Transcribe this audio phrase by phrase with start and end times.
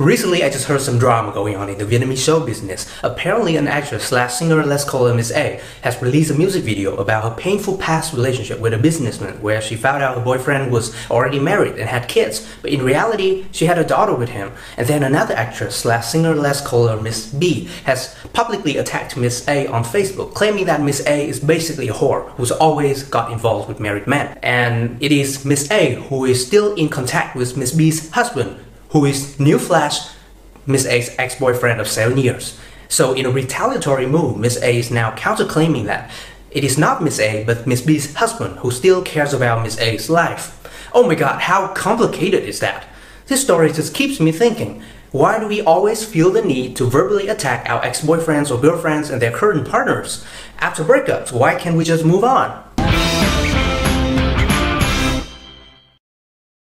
[0.00, 2.92] Recently, I just heard some drama going on in the Vietnamese show business.
[3.04, 6.96] Apparently, an actress slash singer, let's call her Miss A, has released a music video
[6.96, 10.92] about her painful past relationship with a businessman where she found out her boyfriend was
[11.12, 14.50] already married and had kids, but in reality, she had a daughter with him.
[14.76, 19.46] And then another actress slash singer, let's call her Miss B, has publicly attacked Miss
[19.46, 23.68] A on Facebook, claiming that Miss A is basically a whore who's always got involved
[23.68, 24.40] with married men.
[24.42, 28.58] And it is Miss A who is still in contact with Miss B's husband,
[28.94, 30.14] who is newsflash
[30.66, 32.58] Miss A's ex-boyfriend of seven years.
[32.88, 36.12] So in a retaliatory move, Miss A is now counterclaiming that
[36.52, 40.08] it is not Miss A but Miss B's husband who still cares about Miss A's
[40.08, 40.60] life.
[40.94, 42.86] Oh my god, how complicated is that?
[43.26, 44.80] This story just keeps me thinking.
[45.10, 49.20] Why do we always feel the need to verbally attack our ex-boyfriends or girlfriends and
[49.20, 50.24] their current partners?
[50.60, 52.73] After breakups, why can't we just move on?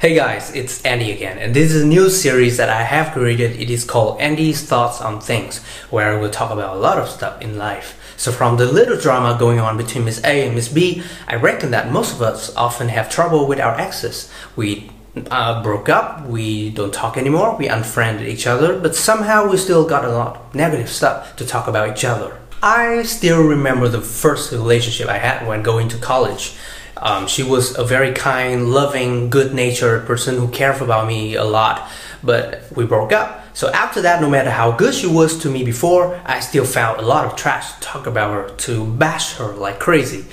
[0.00, 3.60] Hey guys, it's Andy again, and this is a new series that I have created.
[3.60, 5.58] It is called Andy's Thoughts on Things,
[5.90, 7.98] where I will talk about a lot of stuff in life.
[8.16, 11.72] So from the little drama going on between Miss A and Miss B, I reckon
[11.72, 14.30] that most of us often have trouble with our exes.
[14.54, 14.88] We
[15.32, 19.84] uh, broke up, we don't talk anymore, we unfriended each other, but somehow we still
[19.84, 22.38] got a lot of negative stuff to talk about each other.
[22.62, 26.54] I still remember the first relationship I had when going to college.
[27.00, 31.88] Um, she was a very kind, loving, good-natured person who cared about me a lot.
[32.22, 33.44] But we broke up.
[33.54, 37.00] So after that, no matter how good she was to me before, I still found
[37.00, 40.26] a lot of trash to talk about her, to bash her like crazy.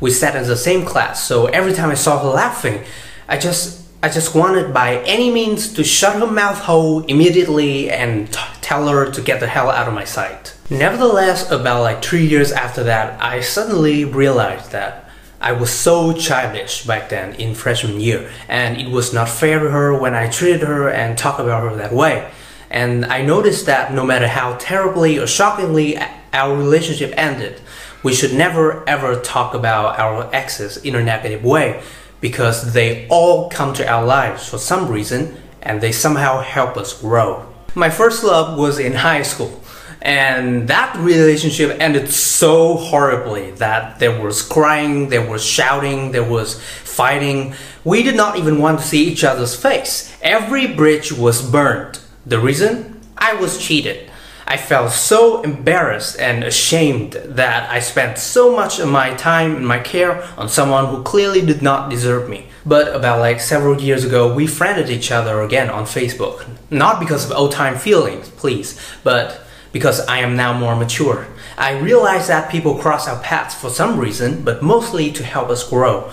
[0.00, 2.82] We sat in the same class, so every time I saw her laughing,
[3.28, 8.32] I just I just wanted by any means to shut her mouth hole immediately and
[8.60, 10.56] tell her to get the hell out of my sight.
[10.68, 15.08] Nevertheless, about like three years after that, I suddenly realized that
[15.42, 19.70] I was so childish back then in freshman year, and it was not fair to
[19.70, 22.30] her when I treated her and talked about her that way.
[22.70, 25.98] And I noticed that no matter how terribly or shockingly
[26.32, 27.60] our relationship ended,
[28.04, 31.82] we should never ever talk about our exes in a negative way
[32.20, 37.00] because they all come to our lives for some reason and they somehow help us
[37.00, 37.46] grow.
[37.74, 39.61] My first love was in high school.
[40.02, 46.60] And that relationship ended so horribly that there was crying, there was shouting, there was
[46.60, 47.54] fighting.
[47.84, 50.12] We did not even want to see each other's face.
[50.20, 52.00] Every bridge was burned.
[52.26, 53.00] The reason?
[53.16, 54.10] I was cheated.
[54.44, 59.66] I felt so embarrassed and ashamed that I spent so much of my time and
[59.66, 62.48] my care on someone who clearly did not deserve me.
[62.66, 66.44] But about like several years ago, we friended each other again on Facebook.
[66.70, 69.41] Not because of old time feelings, please, but
[69.72, 71.26] because I am now more mature.
[71.58, 75.68] I realize that people cross our paths for some reason, but mostly to help us
[75.68, 76.10] grow.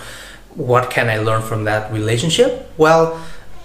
[0.54, 2.72] What can I learn from that relationship?
[2.76, 3.20] Well,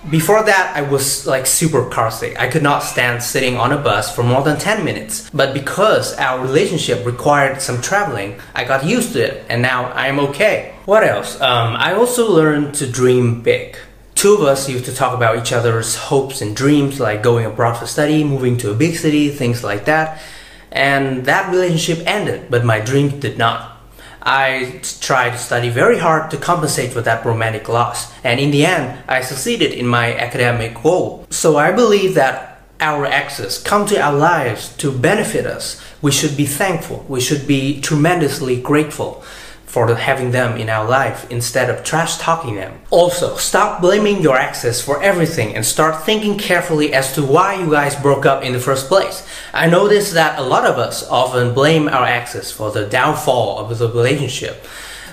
[0.09, 2.39] before that, I was like super car sick.
[2.39, 5.29] I could not stand sitting on a bus for more than 10 minutes.
[5.31, 10.07] But because our relationship required some traveling, I got used to it and now I
[10.07, 10.75] am okay.
[10.85, 11.41] What else?
[11.41, 13.77] Um, I also learned to dream big
[14.16, 17.76] two of us used to talk about each other's hopes and dreams, like going abroad
[17.76, 20.20] for study, moving to a big city, things like that.
[20.72, 23.74] And that relationship ended, but my dream did not.
[24.22, 28.66] I tried to study very hard to compensate for that romantic loss, and in the
[28.66, 31.28] end, I succeeded in my academic goal.
[31.30, 35.80] So I believe that our exes come to our lives to benefit us.
[36.02, 37.06] We should be thankful.
[37.08, 39.24] We should be tremendously grateful
[39.75, 42.80] for having them in our life instead of trash talking them.
[42.91, 47.69] Also, stop blaming your exes for everything and start thinking carefully as to why you
[47.69, 49.28] guys broke up in the first place.
[49.53, 53.78] I notice that a lot of us often blame our exes for the downfall of
[53.78, 54.63] the relationship.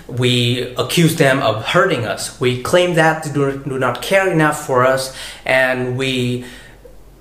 [0.06, 2.40] We accuse them of hurting us.
[2.40, 5.12] We claim that they do not care enough for us
[5.44, 6.44] and we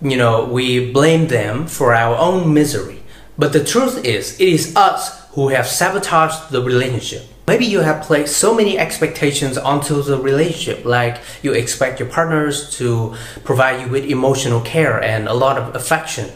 [0.04, 3.02] you know, we blame them for our own misery.
[3.36, 7.24] But the truth is, it is us who have sabotaged the relationship.
[7.48, 12.70] Maybe you have placed so many expectations onto the relationship, like you expect your partners
[12.78, 16.30] to provide you with emotional care and a lot of affection.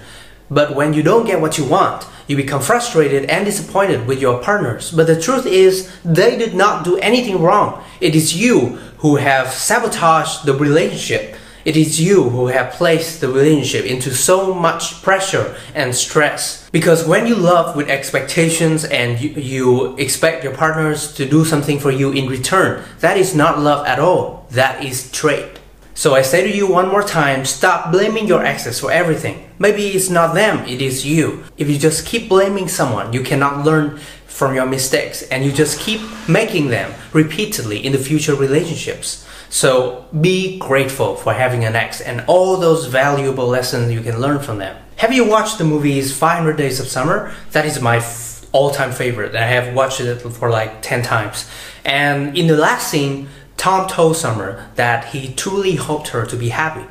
[0.50, 4.42] But when you don't get what you want, you become frustrated and disappointed with your
[4.42, 4.92] partners.
[4.92, 7.84] But the truth is, they did not do anything wrong.
[8.02, 11.36] It is you who have sabotaged the relationship
[11.66, 16.70] it is you who have placed the relationship into so much pressure and stress.
[16.70, 21.80] Because when you love with expectations and you, you, expect your partners to do something
[21.80, 24.46] for you in return, that is not love at all.
[24.52, 25.60] That is trade.
[25.98, 29.50] So I say to you one more time, stop blaming your exes for everything.
[29.60, 31.46] Maybe it's not them, it is you.
[31.56, 33.98] If you just keep blaming someone, you cannot learn
[34.28, 39.26] from your mistakes and you just keep making them repeatedly in the future relationships.
[39.48, 44.40] So be grateful for having an ex and all those valuable lessons you can learn
[44.40, 44.76] from them.
[44.98, 47.34] Have you watched the movies 500 Days of Summer?
[47.52, 48.06] That is my
[48.52, 49.34] all-time favorite.
[49.34, 51.50] I have watched it for like 10 times.
[51.86, 56.50] And in the last scene, Tom told Summer that he truly hoped her to be
[56.50, 56.86] happy.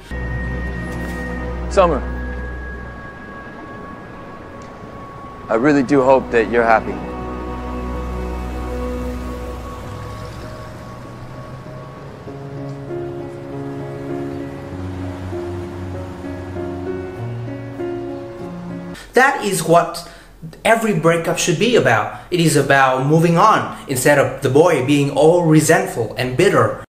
[1.71, 2.03] Summer,
[5.49, 6.95] I really do hope that you're happy.
[19.13, 20.11] That is what
[20.65, 22.21] every breakup should be about.
[22.31, 26.85] It is about moving on instead of the boy being all resentful and bitter.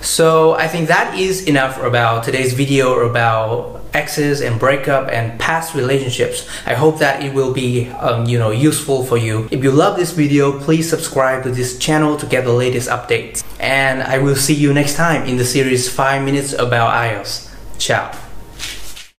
[0.00, 5.74] So I think that is enough about today's video about exes and breakup and past
[5.74, 6.46] relationships.
[6.66, 9.48] I hope that it will be um, you know useful for you.
[9.50, 13.42] If you love this video, please subscribe to this channel to get the latest updates.
[13.60, 17.50] And I will see you next time in the series 5 minutes about IELTS.
[17.78, 18.23] Ciao.